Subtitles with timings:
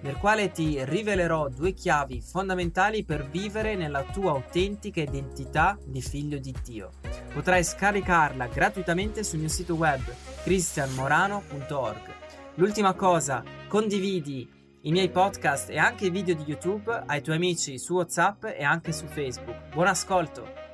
[0.00, 6.38] nel quale ti rivelerò due chiavi fondamentali per vivere nella tua autentica identità di figlio
[6.38, 6.92] di Dio.
[7.32, 10.02] Potrai scaricarla gratuitamente sul mio sito web
[10.42, 12.14] cristianmorano.org.
[12.54, 14.48] L'ultima cosa, condividi
[14.82, 18.62] i miei podcast e anche i video di YouTube ai tuoi amici su WhatsApp e
[18.62, 19.74] anche su Facebook.
[19.74, 20.64] Buon ascolto!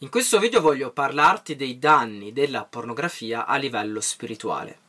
[0.00, 4.87] In questo video voglio parlarti dei danni della pornografia a livello spirituale.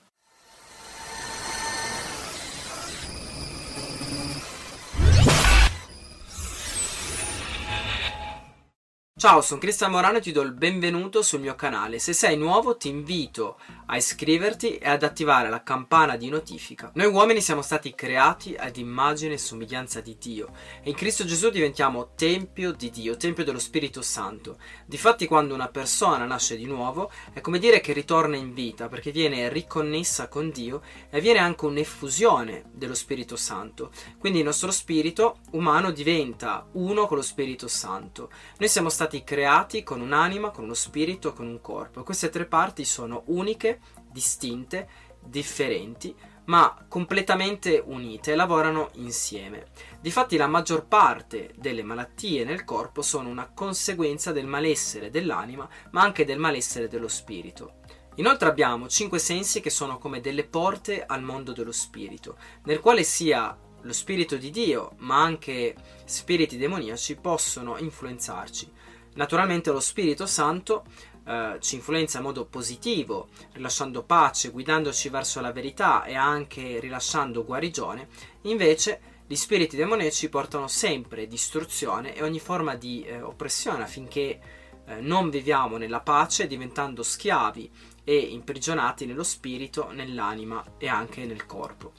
[9.19, 11.99] Ciao, sono Cristian Morano e ti do il benvenuto sul mio canale.
[11.99, 16.89] Se sei nuovo ti invito a iscriverti e ad attivare la campana di notifica.
[16.93, 21.49] Noi uomini siamo stati creati ad immagine e somiglianza di Dio e in Cristo Gesù
[21.49, 24.57] diventiamo tempio di Dio, tempio dello Spirito Santo.
[24.85, 29.11] Difatti quando una persona nasce di nuovo è come dire che ritorna in vita perché
[29.11, 33.91] viene riconnessa con Dio e viene anche un'effusione dello Spirito Santo.
[34.17, 38.31] Quindi il nostro spirito umano diventa uno con lo Spirito Santo.
[38.59, 42.03] Noi siamo stati stati creati con un'anima, con uno spirito, con un corpo.
[42.03, 43.79] Queste tre parti sono uniche,
[44.11, 44.87] distinte,
[45.19, 49.65] differenti, ma completamente unite e lavorano insieme.
[49.99, 56.03] Difatti la maggior parte delle malattie nel corpo sono una conseguenza del malessere dell'anima, ma
[56.03, 57.77] anche del malessere dello spirito.
[58.17, 63.01] Inoltre abbiamo cinque sensi che sono come delle porte al mondo dello spirito, nel quale
[63.01, 65.75] sia lo spirito di Dio, ma anche
[66.05, 68.71] spiriti demoniaci possono influenzarci.
[69.19, 70.85] Naturalmente lo Spirito Santo
[71.27, 77.43] eh, ci influenza in modo positivo, rilasciando pace, guidandoci verso la verità e anche rilasciando
[77.43, 78.07] guarigione,
[78.43, 84.39] invece gli spiriti demonici portano sempre distruzione e ogni forma di eh, oppressione affinché
[84.85, 87.69] eh, non viviamo nella pace diventando schiavi
[88.05, 91.91] e imprigionati nello spirito, nell'anima e anche nel corpo.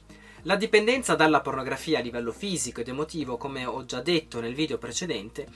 [0.44, 4.78] La dipendenza dalla pornografia a livello fisico ed emotivo, come ho già detto nel video
[4.78, 5.46] precedente,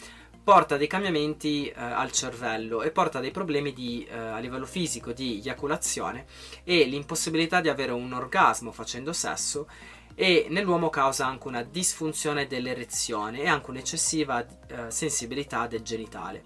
[0.44, 5.12] porta dei cambiamenti eh, al cervello e porta dei problemi di, eh, a livello fisico
[5.12, 6.26] di eiaculazione
[6.62, 9.66] e l'impossibilità di avere un orgasmo facendo sesso
[10.14, 16.42] e nell'uomo causa anche una disfunzione dell'erezione e anche un'eccessiva eh, sensibilità del genitale.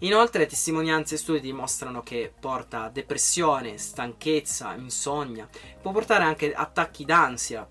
[0.00, 5.48] Inoltre testimonianze e studi dimostrano che porta depressione, stanchezza, insonnia,
[5.80, 7.68] può portare anche attacchi d'ansia,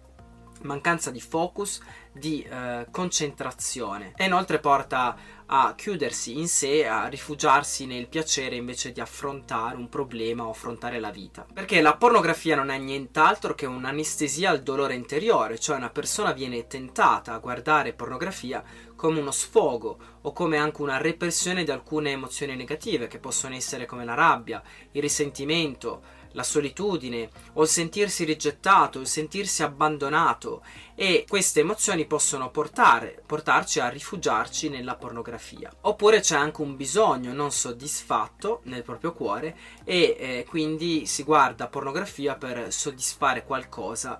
[0.61, 1.81] mancanza di focus,
[2.13, 5.15] di eh, concentrazione e inoltre porta
[5.53, 10.99] a chiudersi in sé, a rifugiarsi nel piacere invece di affrontare un problema o affrontare
[10.99, 11.45] la vita.
[11.53, 16.67] Perché la pornografia non è nient'altro che un'anestesia al dolore interiore, cioè una persona viene
[16.67, 18.63] tentata a guardare pornografia
[18.95, 23.85] come uno sfogo o come anche una repressione di alcune emozioni negative che possono essere
[23.85, 24.61] come la rabbia,
[24.91, 26.01] il risentimento,
[26.33, 30.63] la solitudine o il sentirsi rigettato, il sentirsi abbandonato
[30.95, 35.71] e queste emozioni possono portare, portarci a rifugiarci nella pornografia.
[35.81, 41.67] Oppure c'è anche un bisogno non soddisfatto nel proprio cuore e eh, quindi si guarda
[41.67, 44.19] pornografia per soddisfare qualcosa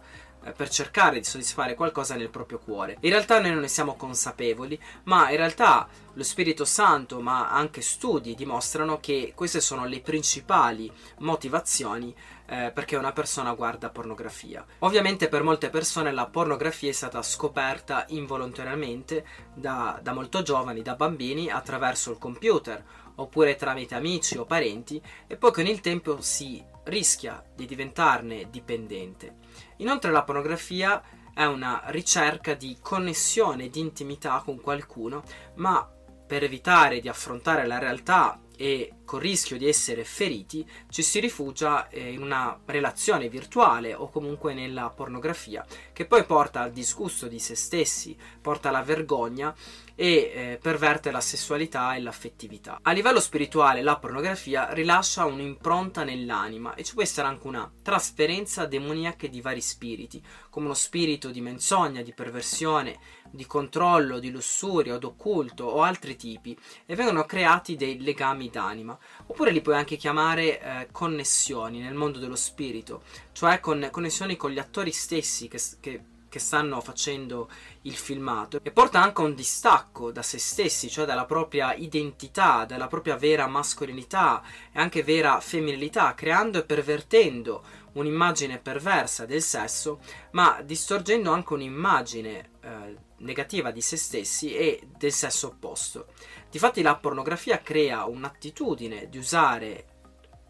[0.56, 2.98] per cercare di soddisfare qualcosa nel proprio cuore.
[3.02, 7.82] In realtà noi non ne siamo consapevoli, ma in realtà lo Spirito Santo, ma anche
[7.82, 12.14] studi dimostrano che queste sono le principali motivazioni
[12.48, 14.66] eh, perché una persona guarda pornografia.
[14.80, 20.96] Ovviamente per molte persone la pornografia è stata scoperta involontariamente da, da molto giovani, da
[20.96, 22.84] bambini, attraverso il computer
[23.16, 29.41] oppure tramite amici o parenti e poi con il tempo si rischia di diventarne dipendente.
[29.82, 31.02] Inoltre la pornografia
[31.34, 35.24] è una ricerca di connessione, di intimità con qualcuno,
[35.56, 35.88] ma
[36.26, 41.90] per evitare di affrontare la realtà e col rischio di essere feriti, ci si rifugia
[41.90, 47.40] eh, in una relazione virtuale o comunque nella pornografia, che poi porta al disgusto di
[47.40, 49.54] se stessi, porta alla vergogna
[50.02, 52.80] e eh, perverte la sessualità e l'affettività.
[52.82, 58.66] A livello spirituale la pornografia rilascia un'impronta nell'anima e ci può essere anche una trasferenza
[58.66, 60.20] demoniaca di vari spiriti,
[60.50, 62.98] come uno spirito di menzogna, di perversione,
[63.30, 66.58] di controllo, di lussuria o d'occulto o altri tipi
[66.88, 72.18] e vengono creati dei legami d'anima oppure li puoi anche chiamare eh, connessioni nel mondo
[72.18, 73.04] dello spirito,
[73.34, 77.50] cioè con, connessioni con gli attori stessi che, che che stanno facendo
[77.82, 82.64] il filmato e porta anche a un distacco da se stessi, cioè dalla propria identità,
[82.64, 84.42] dalla propria vera mascolinità
[84.72, 87.64] e anche vera femminilità, creando e pervertendo
[87.94, 90.00] un'immagine perversa del sesso,
[90.32, 96.08] ma distorgendo anche un'immagine eh, negativa di se stessi e del sesso opposto.
[96.50, 99.86] Difatti la pornografia crea un'attitudine di usare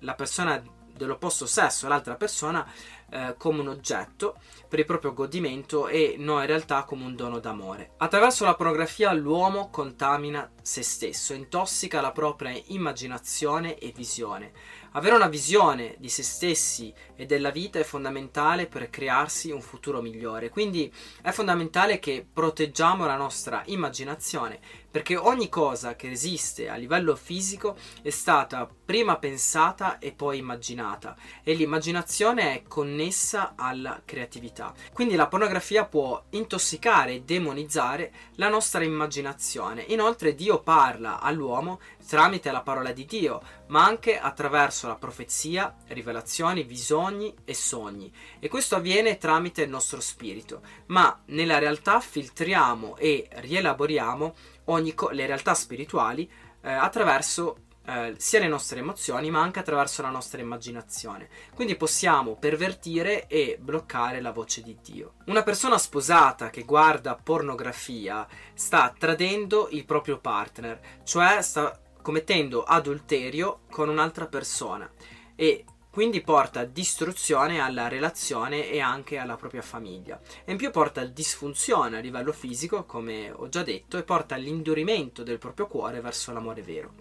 [0.02, 0.62] la persona
[1.02, 2.66] dell'opposto sesso, l'altra persona,
[3.10, 4.38] eh, come un oggetto
[4.68, 7.92] per il proprio godimento e non in realtà come un dono d'amore.
[7.98, 14.52] Attraverso la pornografia l'uomo contamina se stesso, intossica la propria immaginazione e visione.
[14.94, 20.02] Avere una visione di se stessi e della vita è fondamentale per crearsi un futuro
[20.02, 24.60] migliore, quindi è fondamentale che proteggiamo la nostra immaginazione
[24.92, 31.16] perché ogni cosa che esiste a livello fisico è stata prima pensata e poi immaginata
[31.44, 34.74] e l'immaginazione è connessa alla creatività.
[34.94, 39.86] Quindi la pornografia può intossicare e demonizzare la nostra immaginazione.
[39.88, 46.64] Inoltre Dio parla all'uomo tramite la parola di Dio, ma anche attraverso la profezia, rivelazioni,
[46.64, 48.14] visioni e sogni.
[48.40, 54.36] E questo avviene tramite il nostro spirito, ma nella realtà filtriamo e rielaboriamo
[54.66, 56.30] ogni co- le realtà spirituali
[56.62, 61.30] eh, attraverso eh, sia le nostre emozioni ma anche attraverso la nostra immaginazione.
[61.54, 65.14] Quindi possiamo pervertire e bloccare la voce di Dio.
[65.26, 73.62] Una persona sposata che guarda pornografia sta tradendo il proprio partner, cioè sta commettendo adulterio
[73.70, 74.90] con un'altra persona
[75.36, 80.20] e quindi porta distruzione alla relazione e anche alla propria famiglia.
[80.46, 85.22] E in più porta disfunzione a livello fisico, come ho già detto, e porta all'indurimento
[85.22, 86.94] del proprio cuore verso l'amore vero.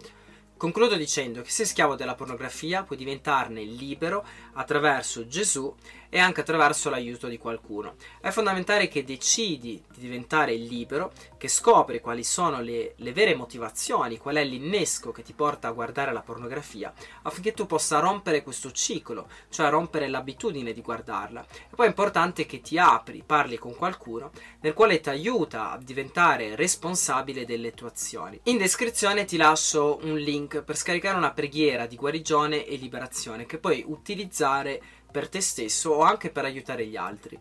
[0.61, 4.23] Concludo dicendo che se schiavo della pornografia puoi diventarne libero
[4.53, 5.75] attraverso Gesù
[6.13, 7.95] e anche attraverso l'aiuto di qualcuno.
[8.19, 14.17] È fondamentale che decidi di diventare libero, che scopri quali sono le, le vere motivazioni,
[14.17, 18.71] qual è l'innesco che ti porta a guardare la pornografia, affinché tu possa rompere questo
[18.71, 21.45] ciclo, cioè rompere l'abitudine di guardarla.
[21.71, 25.77] E poi è importante che ti apri, parli con qualcuno nel quale ti aiuta a
[25.77, 28.37] diventare responsabile delle tue azioni.
[28.43, 33.57] In descrizione ti lascio un link per scaricare una preghiera di guarigione e liberazione che
[33.57, 37.39] puoi utilizzare per te stesso o anche per aiutare gli altri.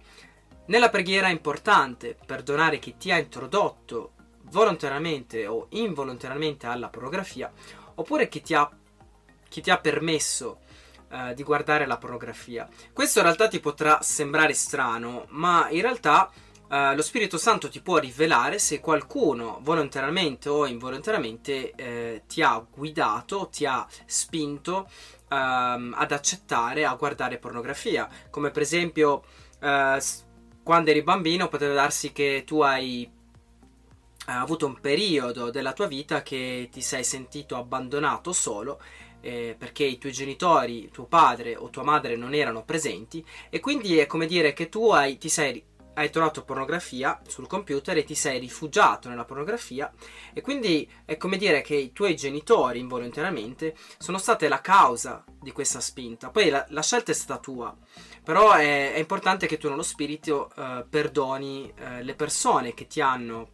[0.67, 4.13] Nella preghiera è importante perdonare chi ti ha introdotto
[4.51, 7.53] volontariamente o involontariamente alla pornografia
[7.97, 8.71] oppure chi ti ha,
[9.49, 10.61] chi ti ha permesso
[11.11, 12.69] eh, di guardare la pornografia.
[12.93, 16.31] Questo in realtà ti potrà sembrare strano, ma in realtà
[16.71, 22.65] Uh, lo Spirito Santo ti può rivelare se qualcuno volontariamente o involontariamente eh, ti ha
[22.65, 24.89] guidato, ti ha spinto
[25.31, 29.25] um, ad accettare a guardare pornografia, come per esempio
[29.61, 30.01] uh,
[30.63, 36.23] quando eri bambino poteva darsi che tu hai uh, avuto un periodo della tua vita
[36.23, 38.81] che ti sei sentito abbandonato solo
[39.21, 43.99] eh, perché i tuoi genitori, tuo padre o tua madre non erano presenti e quindi
[43.99, 45.63] è come dire che tu hai, ti sei
[46.01, 49.93] hai trovato pornografia sul computer e ti sei rifugiato nella pornografia
[50.33, 55.53] e quindi è come dire che i tuoi genitori involontariamente sono state la causa di
[55.53, 56.31] questa spinta.
[56.31, 57.77] Poi la, la scelta è stata tua,
[58.25, 63.03] però è, è, importante che tu nello spirito eh, perdoni eh, le persone che ti
[63.03, 63.51] hanno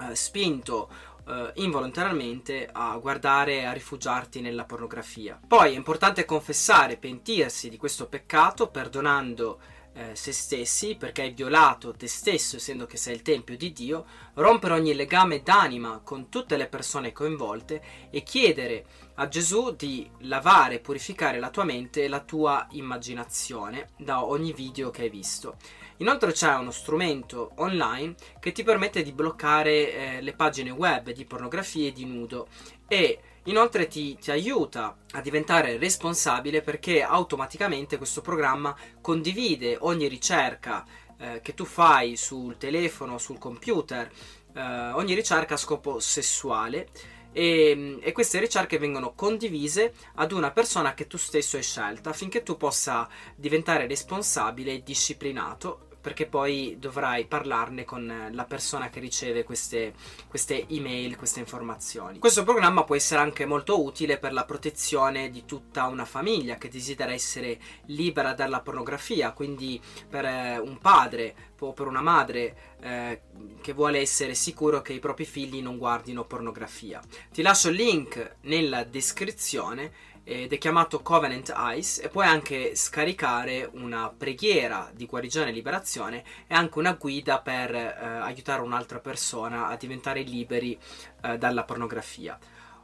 [0.00, 0.88] eh, spinto
[1.26, 5.40] eh, involontariamente a guardare, a rifugiarti nella pornografia.
[5.44, 9.58] Poi è importante confessare, pentirsi di questo peccato perdonando
[9.98, 14.06] eh, se stessi, perché hai violato te stesso, essendo che sei il Tempio di Dio,
[14.34, 20.76] rompere ogni legame d'anima con tutte le persone coinvolte e chiedere a Gesù di lavare
[20.76, 25.56] e purificare la tua mente e la tua immaginazione da ogni video che hai visto.
[25.96, 31.24] Inoltre c'è uno strumento online che ti permette di bloccare eh, le pagine web di
[31.24, 32.46] pornografia e di nudo
[32.86, 40.84] e Inoltre ti, ti, aiuta a diventare responsabile perché automaticamente questo programma condivide ogni ricerca
[41.18, 44.10] eh, che tu fai sul telefono, sul computer,
[44.54, 46.88] eh, ogni ricerca a scopo sessuale.
[47.32, 52.42] E, e, queste ricerche vengono condivise ad una persona che tu stesso hai scelta affinché
[52.42, 59.44] tu possa diventare responsabile e disciplinato perché poi dovrai parlarne con la persona che riceve
[59.44, 59.92] queste,
[60.26, 62.18] queste email, queste informazioni.
[62.18, 66.70] Questo programma può essere anche molto utile per la protezione di tutta una famiglia che
[66.70, 73.20] desidera essere libera dalla pornografia, quindi per eh, un padre o per una madre eh,
[73.60, 77.02] che vuole essere sicuro che i propri figli non guardino pornografia.
[77.30, 79.92] Ti lascio il link nella descrizione
[80.28, 86.22] ed è chiamato Covenant Ice e puoi anche scaricare una preghiera di guarigione e liberazione
[86.46, 90.78] e anche una guida per eh, aiutare un'altra persona a diventare liberi
[91.22, 92.38] eh, dalla pornografia.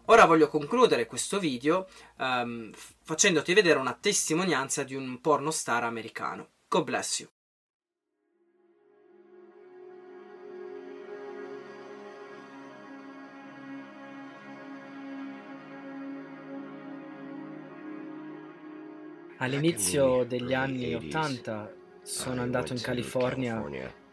[0.07, 1.87] Ora voglio concludere questo video
[2.17, 2.71] um,
[3.03, 6.49] facendoti vedere una testimonianza di un pornostar americano.
[6.69, 7.34] God bless you.
[19.39, 23.65] All'inizio degli anni 80 sono andato in California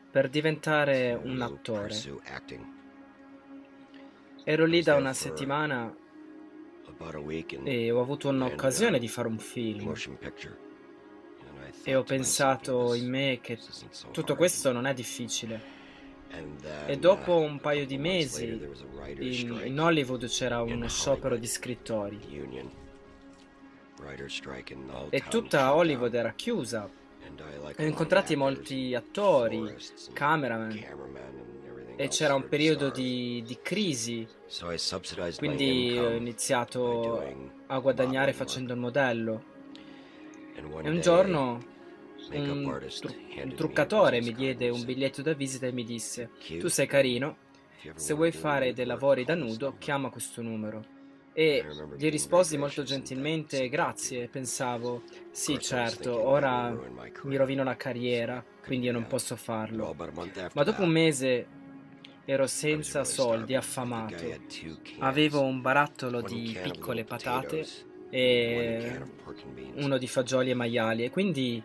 [0.10, 1.96] per diventare un attore.
[4.44, 5.96] Ero lì da una settimana
[7.64, 9.94] e ho avuto un'occasione di fare un film.
[11.84, 13.60] E ho pensato in me che
[14.12, 15.80] tutto questo non è difficile.
[16.88, 18.60] E dopo un paio di mesi
[19.20, 22.20] in, in Hollywood c'era uno sciopero di scrittori
[25.10, 26.90] e tutta Hollywood era chiusa.
[27.78, 29.74] Ho incontrato molti attori,
[30.14, 30.72] cameraman,
[31.96, 34.28] e c'era un periodo di, di crisi,
[35.38, 37.24] quindi ho iniziato
[37.68, 39.44] a guadagnare facendo il modello.
[40.54, 41.60] E un giorno
[42.38, 46.88] un, tru- un truccatore mi diede un biglietto da visita e mi disse, tu sei
[46.88, 47.38] carino,
[47.96, 51.00] se vuoi fare dei lavori da nudo, chiama questo numero.
[51.34, 56.78] E gli risposi molto gentilmente grazie, pensavo, sì certo, ora
[57.24, 59.96] mi rovino la carriera, quindi io non posso farlo.
[60.54, 61.48] Ma dopo un mese
[62.26, 64.24] ero senza soldi, affamato.
[65.00, 67.66] Avevo un barattolo di piccole patate
[68.10, 69.02] e
[69.76, 71.06] uno di fagioli e maiali.
[71.06, 71.64] E quindi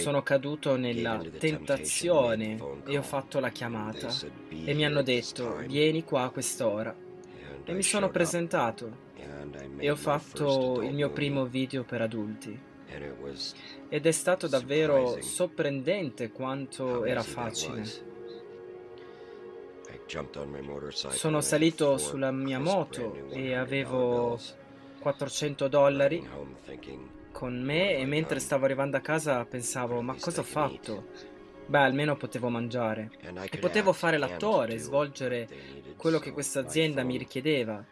[0.00, 4.08] sono caduto nella tentazione e ho fatto la chiamata
[4.48, 7.04] e mi hanno detto vieni qua a quest'ora
[7.66, 9.04] e mi sono presentato
[9.78, 12.58] e ho fatto il mio primo video per adulti.
[13.88, 17.84] Ed è stato davvero sorprendente quanto era facile.
[21.10, 24.38] Sono salito sulla mia moto e avevo
[25.00, 26.26] 400 dollari
[27.32, 31.06] con me e mentre stavo arrivando a casa pensavo ma cosa ho fatto?
[31.66, 33.10] Beh, almeno potevo mangiare.
[33.50, 35.48] E potevo fare l'attore, svolgere
[35.96, 37.84] quello che questa azienda mi richiedeva.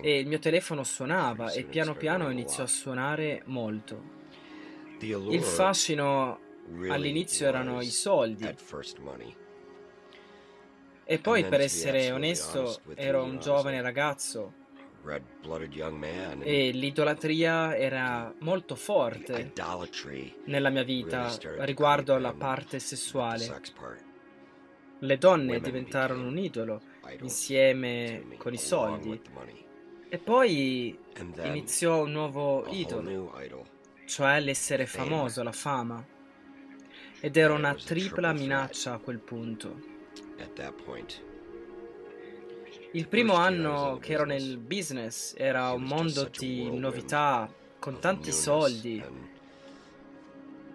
[0.00, 4.16] E il mio telefono suonava e piano piano iniziò a suonare molto.
[5.00, 6.40] Il fascino
[6.88, 8.48] all'inizio erano i soldi.
[11.04, 14.66] E poi, per essere onesto, ero un giovane ragazzo
[16.42, 19.52] e l'idolatria era molto forte
[20.44, 23.62] nella mia vita riguardo alla parte sessuale.
[25.00, 26.80] Le donne diventarono un idolo
[27.20, 29.20] insieme con i soldi.
[30.10, 30.98] E poi
[31.42, 33.66] iniziò un nuovo idolo,
[34.06, 36.04] cioè l'essere famoso, la fama.
[37.20, 39.80] Ed era una tripla minaccia a quel punto.
[42.92, 49.04] Il primo anno che ero nel business era un mondo di novità, con tanti soldi.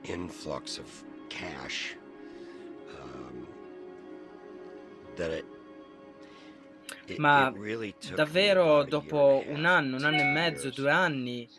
[0.03, 1.97] Influx of cash.
[3.01, 3.47] Um,
[7.17, 7.51] Ma
[8.13, 11.49] davvero dopo un anno, un anno e mezzo, due anni,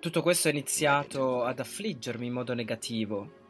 [0.00, 3.44] tutto questo è iniziato ad affliggermi in modo negativo.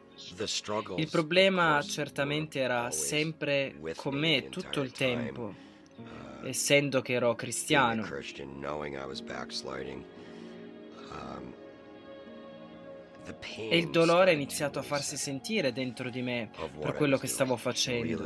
[0.95, 5.53] Il problema certamente era sempre con me tutto il tempo,
[5.95, 8.01] uh, essendo che ero cristiano.
[11.09, 11.53] Um,
[13.69, 17.57] e il dolore ha iniziato a farsi sentire dentro di me per quello che stavo
[17.57, 18.25] facendo.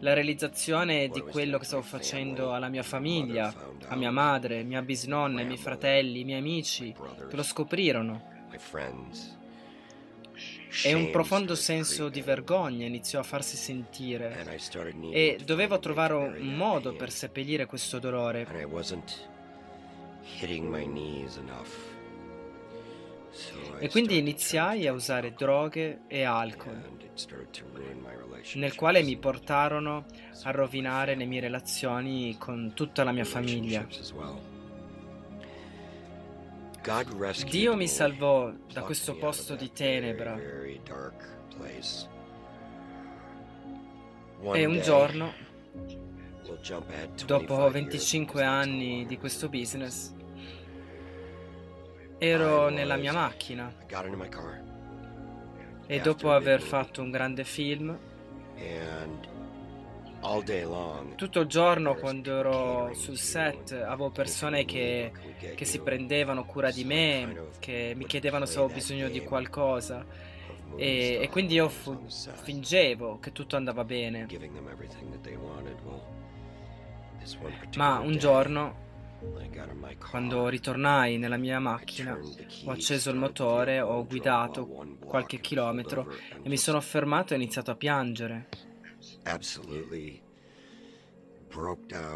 [0.00, 3.52] La realizzazione di quello che stavo facendo alla mia famiglia,
[3.86, 6.94] a mia madre, mia bisnonna, ai miei fratelli, ai miei amici,
[7.28, 8.32] che lo scoprirono
[10.82, 14.44] e un profondo senso di vergogna iniziò a farsi sentire.
[15.12, 18.46] E dovevo trovare un modo per seppellire questo dolore.
[23.78, 26.80] E quindi iniziai a usare droghe e alcol,
[28.54, 30.04] nel quale mi portarono
[30.44, 33.86] a rovinare le mie relazioni con tutta la mia famiglia.
[37.50, 40.36] Dio mi salvò da questo posto di tenebra.
[44.52, 45.32] E un giorno,
[47.24, 50.12] dopo 25 anni di questo business,
[52.18, 53.72] ero nella mia macchina.
[55.86, 57.98] E dopo aver fatto un grande film
[61.16, 65.12] Tutto il giorno quando ero sul set avevo persone che,
[65.54, 70.04] che si prendevano cura di me, che mi chiedevano se avevo bisogno di qualcosa
[70.76, 74.26] e, e quindi io fu, fingevo che tutto andava bene.
[77.76, 78.82] Ma un giorno,
[80.10, 82.18] quando ritornai nella mia macchina,
[82.64, 84.66] ho acceso il motore, ho guidato
[85.04, 86.12] qualche chilometro
[86.42, 88.72] e mi sono fermato e ho iniziato a piangere.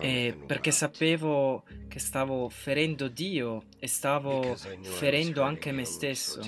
[0.00, 6.40] E perché sapevo che stavo ferendo Dio e stavo ferendo anche me stesso.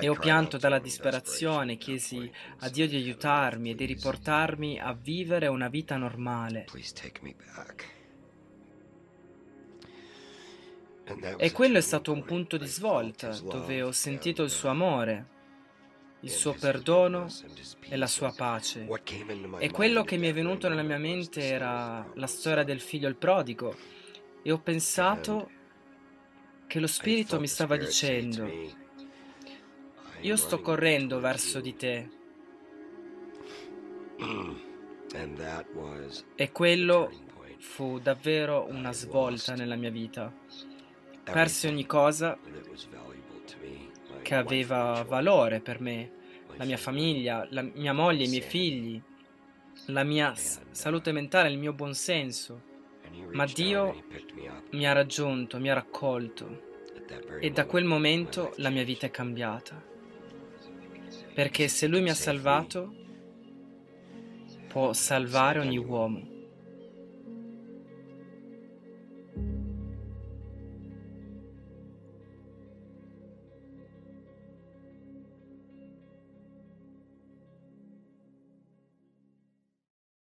[0.00, 5.46] E ho pianto dalla disperazione, chiesi a Dio di aiutarmi e di riportarmi a vivere
[5.46, 6.64] una vita normale.
[11.36, 15.32] E quello è stato un punto di svolta dove ho sentito il suo amore,
[16.24, 17.26] il suo perdono
[17.80, 18.88] e la sua pace.
[19.58, 23.16] E quello che mi è venuto nella mia mente era la storia del figlio il
[23.16, 23.76] prodigo.
[24.42, 25.50] E ho pensato
[26.66, 28.50] che lo Spirito mi stava dicendo,
[30.20, 32.08] io sto correndo verso di te.
[36.36, 37.10] E quello
[37.58, 40.32] fu davvero una svolta nella mia vita.
[41.22, 42.38] Persi ogni cosa
[44.24, 46.10] che aveva valore per me,
[46.56, 49.00] la mia famiglia, la mia moglie, i miei figli,
[49.88, 52.72] la mia salute mentale, il mio buonsenso.
[53.32, 54.02] Ma Dio
[54.70, 56.72] mi ha raggiunto, mi ha raccolto
[57.38, 59.80] e da quel momento la mia vita è cambiata.
[61.34, 62.94] Perché se Lui mi ha salvato,
[64.68, 66.33] può salvare ogni uomo.